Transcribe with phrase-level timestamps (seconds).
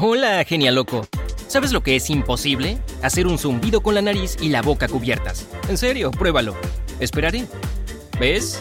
[0.00, 1.06] Hola, genial loco.
[1.48, 2.78] ¿Sabes lo que es imposible?
[3.02, 5.46] Hacer un zumbido con la nariz y la boca cubiertas.
[5.68, 6.56] En serio, pruébalo.
[6.98, 7.44] Esperaré.
[8.18, 8.58] ¿Ves?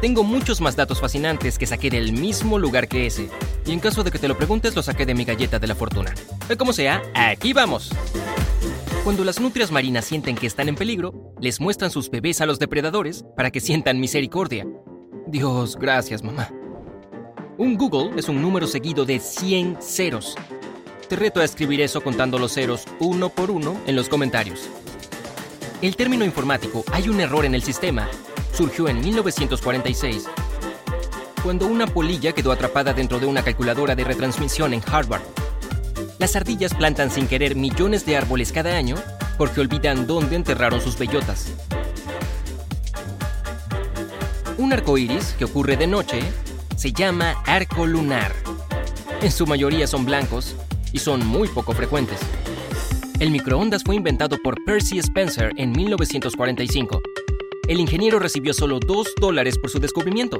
[0.00, 3.28] Tengo muchos más datos fascinantes que saqué del mismo lugar que ese.
[3.66, 5.74] Y en caso de que te lo preguntes, lo saqué de mi galleta de la
[5.74, 6.14] fortuna.
[6.56, 7.90] Como sea, aquí vamos.
[9.02, 12.60] Cuando las nutrias marinas sienten que están en peligro, les muestran sus bebés a los
[12.60, 14.68] depredadores para que sientan misericordia.
[15.26, 16.48] Dios, gracias, mamá.
[17.58, 20.36] Un Google es un número seguido de 100 ceros.
[21.10, 24.70] Te reto a escribir eso contando los ceros uno por uno en los comentarios.
[25.82, 28.08] El término informático hay un error en el sistema
[28.52, 30.28] surgió en 1946,
[31.42, 35.22] cuando una polilla quedó atrapada dentro de una calculadora de retransmisión en Harvard.
[36.20, 38.94] Las ardillas plantan sin querer millones de árboles cada año
[39.36, 41.54] porque olvidan dónde enterraron sus bellotas.
[44.58, 46.20] Un arco iris que ocurre de noche
[46.76, 48.32] se llama arco lunar.
[49.22, 50.54] En su mayoría son blancos
[50.92, 52.18] y son muy poco frecuentes.
[53.18, 57.00] El microondas fue inventado por Percy Spencer en 1945.
[57.68, 60.38] El ingeniero recibió solo 2 dólares por su descubrimiento,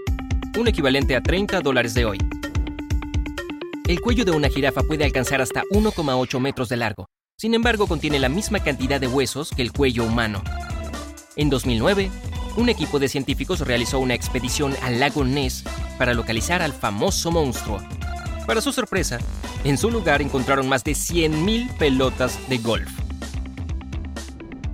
[0.59, 2.19] un equivalente a 30 dólares de hoy.
[3.87, 7.07] El cuello de una jirafa puede alcanzar hasta 1,8 metros de largo.
[7.37, 10.43] Sin embargo, contiene la misma cantidad de huesos que el cuello humano.
[11.37, 12.11] En 2009,
[12.57, 15.65] un equipo de científicos realizó una expedición al lago Ness
[15.99, 17.81] para localizar al famoso monstruo.
[18.51, 19.21] Para su sorpresa,
[19.63, 22.91] en su lugar encontraron más de 100.000 pelotas de golf.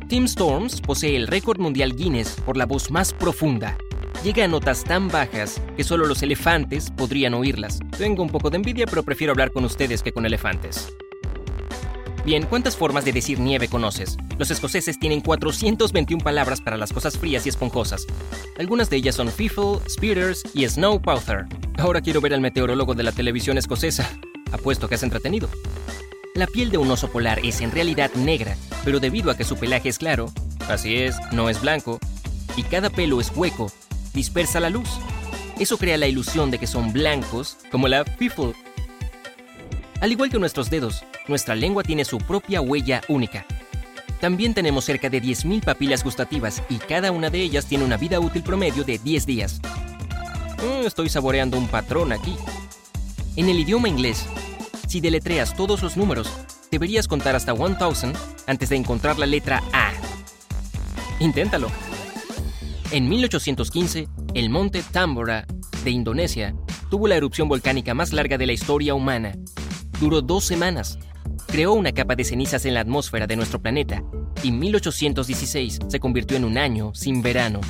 [0.09, 3.77] Tim Storms posee el récord mundial Guinness por la voz más profunda.
[4.25, 7.81] Llega a notas tan bajas que solo los elefantes podrían oírlas.
[7.99, 10.91] Tengo un poco de envidia, pero prefiero hablar con ustedes que con elefantes.
[12.25, 14.17] Bien, ¿cuántas formas de decir nieve conoces?
[14.39, 18.07] Los escoceses tienen 421 palabras para las cosas frías y esponjosas.
[18.59, 21.47] Algunas de ellas son fiffle, speeders y snowpowther.
[21.79, 24.11] Ahora quiero ver al meteorólogo de la televisión escocesa.
[24.51, 25.49] Apuesto que es entretenido.
[26.35, 29.57] La piel de un oso polar es en realidad negra, pero debido a que su
[29.57, 30.33] pelaje es claro,
[30.69, 31.99] así es, no es blanco,
[32.57, 33.71] y cada pelo es hueco,
[34.15, 34.89] dispersa la luz.
[35.59, 38.55] Eso crea la ilusión de que son blancos, como la fiffle.
[40.01, 43.47] Al igual que nuestros dedos, nuestra lengua tiene su propia huella única.
[44.21, 48.21] También tenemos cerca de 10.000 papilas gustativas y cada una de ellas tiene una vida
[48.21, 49.61] útil promedio de 10 días.
[50.59, 52.37] Mm, estoy saboreando un patrón aquí.
[53.37, 54.27] En el idioma inglés,
[54.87, 56.31] si deletreas todos los números,
[56.71, 57.77] deberías contar hasta 1000
[58.47, 59.93] antes de encontrar la letra A.
[61.21, 61.69] Inténtalo.
[62.91, 65.47] En 1815, el monte Tambora
[65.85, 66.55] de Indonesia
[66.91, 69.33] tuvo la erupción volcánica más larga de la historia humana.
[70.01, 70.99] Duró dos semanas
[71.47, 74.03] creó una capa de cenizas en la atmósfera de nuestro planeta
[74.43, 77.61] y 1816 se convirtió en un año sin verano.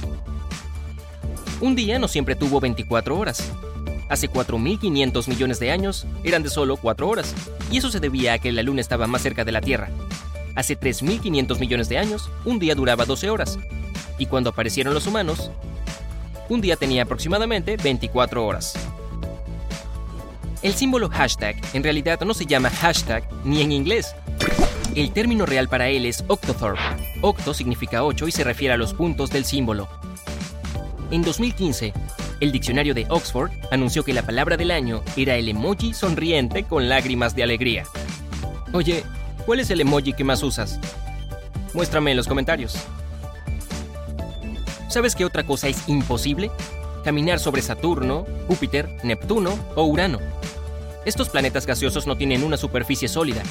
[1.60, 3.50] Un día no siempre tuvo 24 horas.
[4.10, 7.34] Hace 4.500 millones de años eran de solo 4 horas,
[7.70, 9.88] y eso se debía a que la Luna estaba más cerca de la Tierra.
[10.54, 13.58] Hace 3.500 millones de años, un día duraba 12 horas,
[14.18, 15.50] y cuando aparecieron los humanos,
[16.50, 18.74] un día tenía aproximadamente 24 horas.
[20.62, 24.14] El símbolo hashtag en realidad no se llama hashtag ni en inglés.
[24.94, 26.82] El término real para él es octothorpe.
[27.22, 29.88] Octo significa 8 y se refiere a los puntos del símbolo.
[31.10, 31.92] En 2015,
[32.40, 36.88] el diccionario de Oxford anunció que la palabra del año era el emoji sonriente con
[36.88, 37.84] lágrimas de alegría.
[38.72, 39.04] Oye,
[39.44, 40.80] ¿cuál es el emoji que más usas?
[41.74, 42.76] Muéstrame en los comentarios.
[44.88, 46.50] ¿Sabes qué otra cosa es imposible?
[47.04, 50.18] Caminar sobre Saturno, Júpiter, Neptuno o Urano.
[51.04, 53.42] Estos planetas gaseosos no tienen una superficie sólida.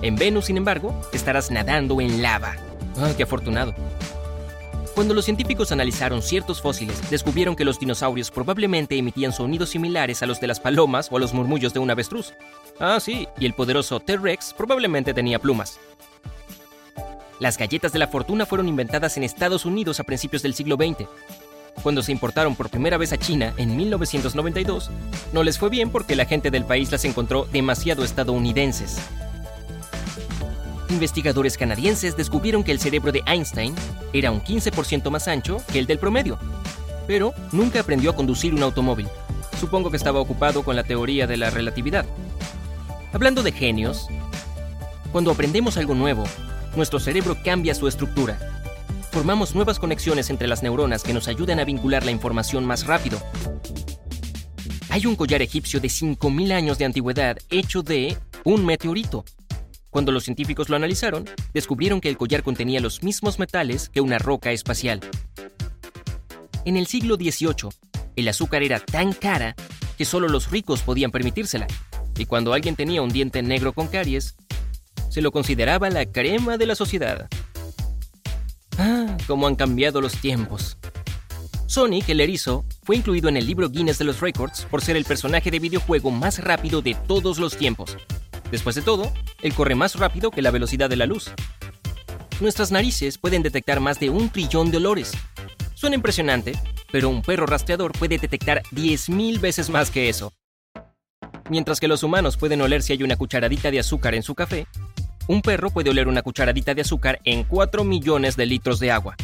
[0.00, 2.56] En Venus, sin embargo, estarás nadando en lava.
[2.98, 3.74] ¡Ah, qué afortunado!
[4.96, 10.26] Cuando los científicos analizaron ciertos fósiles, descubrieron que los dinosaurios probablemente emitían sonidos similares a
[10.26, 12.32] los de las palomas o a los murmullos de un avestruz.
[12.80, 15.78] Ah, sí, y el poderoso T-Rex probablemente tenía plumas.
[17.40, 21.06] Las galletas de la fortuna fueron inventadas en Estados Unidos a principios del siglo XX.
[21.82, 24.90] Cuando se importaron por primera vez a China en 1992,
[25.34, 28.96] no les fue bien porque la gente del país las encontró demasiado estadounidenses.
[30.88, 33.74] Investigadores canadienses descubrieron que el cerebro de Einstein
[34.12, 36.38] era un 15% más ancho que el del promedio,
[37.06, 39.08] pero nunca aprendió a conducir un automóvil.
[39.58, 42.06] Supongo que estaba ocupado con la teoría de la relatividad.
[43.12, 44.08] Hablando de genios,
[45.10, 46.24] cuando aprendemos algo nuevo,
[46.76, 48.38] nuestro cerebro cambia su estructura.
[49.10, 53.18] Formamos nuevas conexiones entre las neuronas que nos ayudan a vincular la información más rápido.
[54.90, 59.24] Hay un collar egipcio de 5.000 años de antigüedad hecho de un meteorito.
[59.96, 64.18] Cuando los científicos lo analizaron, descubrieron que el collar contenía los mismos metales que una
[64.18, 65.00] roca espacial.
[66.66, 67.70] En el siglo XVIII,
[68.14, 69.56] el azúcar era tan cara
[69.96, 71.66] que solo los ricos podían permitírsela,
[72.18, 74.36] y cuando alguien tenía un diente negro con caries,
[75.08, 77.26] se lo consideraba la crema de la sociedad.
[78.76, 80.76] Ah, cómo han cambiado los tiempos.
[81.64, 85.06] Sonic, el erizo, fue incluido en el libro Guinness de los Records por ser el
[85.06, 87.96] personaje de videojuego más rápido de todos los tiempos.
[88.50, 89.12] Después de todo,
[89.46, 91.30] él corre más rápido que la velocidad de la luz.
[92.40, 95.12] Nuestras narices pueden detectar más de un trillón de olores.
[95.74, 96.52] Suena impresionante,
[96.92, 100.32] pero un perro rastreador puede detectar 10.000 veces más que eso.
[101.48, 104.66] Mientras que los humanos pueden oler si hay una cucharadita de azúcar en su café,
[105.28, 109.16] un perro puede oler una cucharadita de azúcar en 4 millones de litros de agua.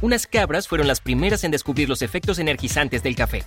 [0.00, 3.44] Unas cabras fueron las primeras en descubrir los efectos energizantes del café.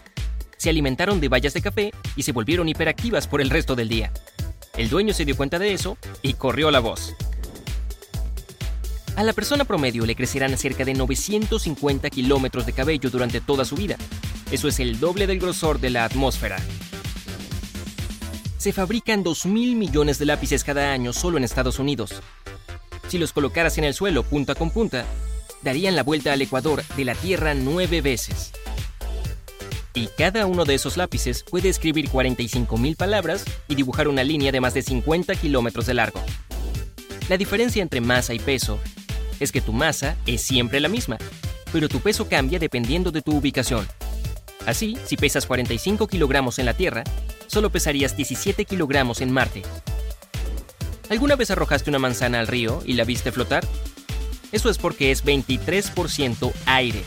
[0.58, 4.12] Se alimentaron de bayas de café y se volvieron hiperactivas por el resto del día.
[4.78, 7.16] El dueño se dio cuenta de eso y corrió la voz.
[9.16, 13.76] A la persona promedio le crecerán cerca de 950 kilómetros de cabello durante toda su
[13.76, 13.96] vida.
[14.52, 16.58] Eso es el doble del grosor de la atmósfera.
[18.58, 22.22] Se fabrican 2.000 millones de lápices cada año solo en Estados Unidos.
[23.08, 25.06] Si los colocaras en el suelo punta con punta,
[25.62, 28.52] darían la vuelta al ecuador de la Tierra nueve veces
[29.96, 34.60] y cada uno de esos lápices puede escribir 45.000 palabras y dibujar una línea de
[34.60, 36.22] más de 50 kilómetros de largo.
[37.30, 38.78] La diferencia entre masa y peso
[39.40, 41.18] es que tu masa es siempre la misma,
[41.72, 43.88] pero tu peso cambia dependiendo de tu ubicación.
[44.66, 47.04] Así, si pesas 45 kilogramos en la Tierra,
[47.48, 49.64] solo pesarías 17 kilogramos en Marte.
[51.10, 53.66] ¿Alguna vez arrojaste una manzana al río y la viste flotar?
[54.52, 57.04] Eso es porque es 23% aire.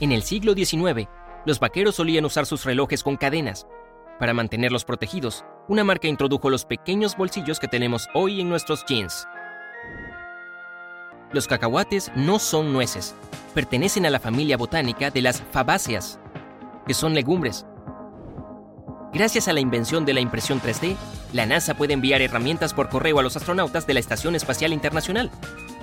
[0.00, 1.08] En el siglo XIX,
[1.46, 3.66] los vaqueros solían usar sus relojes con cadenas.
[4.18, 9.28] Para mantenerlos protegidos, una marca introdujo los pequeños bolsillos que tenemos hoy en nuestros jeans.
[11.32, 13.14] Los cacahuates no son nueces,
[13.54, 16.18] pertenecen a la familia botánica de las fabáceas,
[16.84, 17.64] que son legumbres.
[19.12, 20.96] Gracias a la invención de la impresión 3D,
[21.32, 25.30] la NASA puede enviar herramientas por correo a los astronautas de la Estación Espacial Internacional.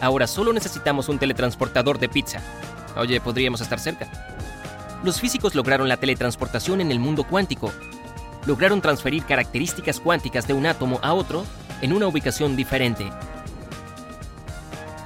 [0.01, 2.41] Ahora solo necesitamos un teletransportador de pizza.
[2.97, 4.32] Oye, podríamos estar cerca
[5.03, 7.71] los físicos lograron la teletransportación en el mundo cuántico.
[8.45, 11.45] Lograron transferir características cuánticas de un átomo a otro
[11.81, 13.09] en una ubicación diferente.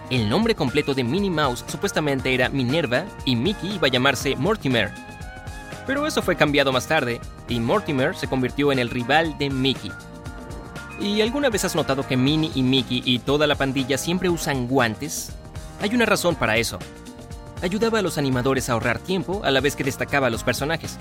[0.09, 4.91] El nombre completo de Minnie Mouse supuestamente era Minerva y Mickey iba a llamarse Mortimer.
[5.85, 7.19] Pero eso fue cambiado más tarde
[7.49, 9.91] y Mortimer se convirtió en el rival de Mickey.
[10.99, 14.67] ¿Y alguna vez has notado que Minnie y Mickey y toda la pandilla siempre usan
[14.67, 15.31] guantes?
[15.81, 16.79] Hay una razón para eso
[17.61, 20.97] ayudaba a los animadores a ahorrar tiempo a la vez que destacaba a los personajes.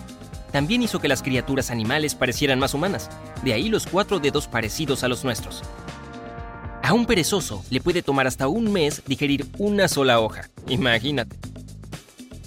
[0.52, 3.10] También hizo que las criaturas animales parecieran más humanas,
[3.42, 5.62] de ahí los cuatro dedos parecidos a los nuestros.
[6.82, 11.36] A un perezoso le puede tomar hasta un mes digerir una sola hoja, imagínate.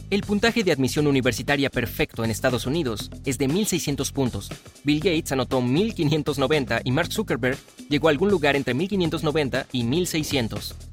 [0.09, 4.49] El puntaje de admisión universitaria perfecto en Estados Unidos es de 1.600 puntos.
[4.83, 10.88] Bill Gates anotó 1.590 y Mark Zuckerberg llegó a algún lugar entre 1.590 y 1.600.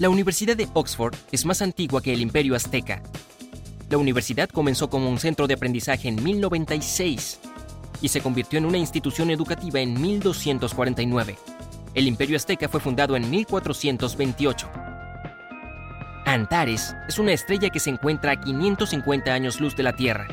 [0.00, 3.00] La Universidad de Oxford es más antigua que el Imperio Azteca.
[3.88, 7.38] La universidad comenzó como un centro de aprendizaje en 1096
[8.02, 11.38] y se convirtió en una institución educativa en 1249.
[11.94, 14.68] El Imperio Azteca fue fundado en 1428.
[16.26, 20.26] Antares es una estrella que se encuentra a 550 años luz de la Tierra.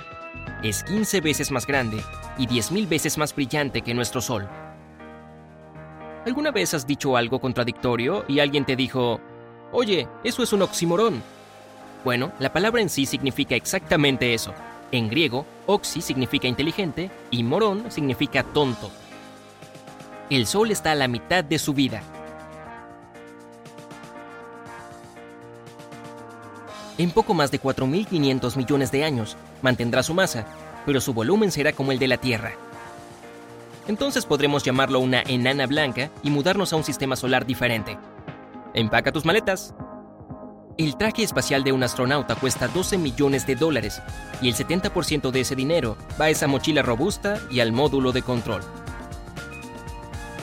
[0.63, 2.01] Es 15 veces más grande
[2.39, 4.49] y 10.000 veces más brillante que nuestro Sol.
[6.25, 9.21] ¿Alguna vez has dicho algo contradictorio y alguien te dijo,
[9.71, 11.23] Oye, eso es un oximorón.
[12.03, 14.53] Bueno, la palabra en sí significa exactamente eso.
[14.91, 18.91] En griego, oxi significa inteligente y morón significa tonto.
[20.29, 22.01] El Sol está a la mitad de su vida.
[26.97, 30.45] En poco más de 4.500 millones de años mantendrá su masa,
[30.85, 32.51] pero su volumen será como el de la Tierra.
[33.87, 37.97] Entonces podremos llamarlo una enana blanca y mudarnos a un sistema solar diferente.
[38.73, 39.73] Empaca tus maletas.
[40.77, 44.01] El traje espacial de un astronauta cuesta 12 millones de dólares
[44.41, 48.21] y el 70% de ese dinero va a esa mochila robusta y al módulo de
[48.21, 48.61] control.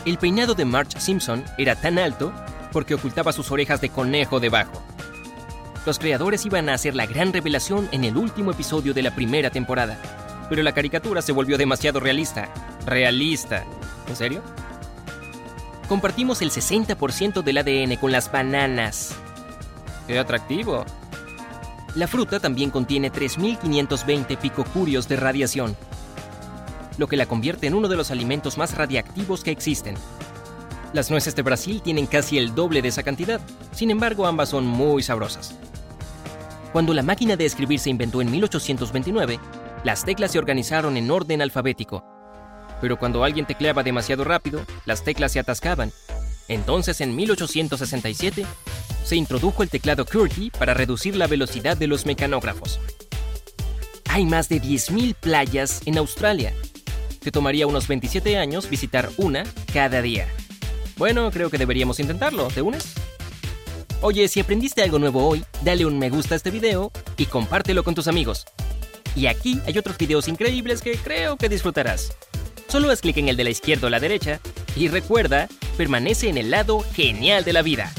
[0.04, 2.32] El peinado de Marge Simpson era tan alto
[2.70, 4.82] porque ocultaba sus orejas de conejo debajo.
[5.86, 9.48] Los creadores iban a hacer la gran revelación en el último episodio de la primera
[9.50, 9.98] temporada,
[10.50, 12.48] pero la caricatura se volvió demasiado realista.
[12.84, 13.64] Realista.
[14.06, 14.42] ¿En serio?
[15.88, 19.16] Compartimos el 60% del ADN con las bananas.
[20.06, 20.84] ¡Qué atractivo!
[21.94, 25.74] La fruta también contiene 3.520 picocurios de radiación,
[26.98, 29.94] lo que la convierte en uno de los alimentos más radiactivos que existen.
[30.92, 33.40] Las nueces de Brasil tienen casi el doble de esa cantidad,
[33.72, 35.54] sin embargo ambas son muy sabrosas.
[36.72, 39.40] Cuando la máquina de escribir se inventó en 1829,
[39.84, 42.17] las teclas se organizaron en orden alfabético.
[42.80, 45.92] Pero cuando alguien tecleaba demasiado rápido, las teclas se atascaban.
[46.48, 48.46] Entonces, en 1867,
[49.04, 52.80] se introdujo el teclado QWERTY para reducir la velocidad de los mecanógrafos.
[54.08, 56.54] Hay más de 10.000 playas en Australia.
[57.20, 60.26] Te tomaría unos 27 años visitar una cada día.
[60.96, 62.48] Bueno, creo que deberíamos intentarlo.
[62.48, 62.94] ¿Te unes?
[64.00, 67.84] Oye, si aprendiste algo nuevo hoy, dale un me gusta a este video y compártelo
[67.84, 68.46] con tus amigos.
[69.14, 72.16] Y aquí hay otros videos increíbles que creo que disfrutarás.
[72.68, 74.40] Solo haz clic en el de la izquierda o la derecha
[74.76, 77.90] y recuerda, permanece en el lado genial de la vida.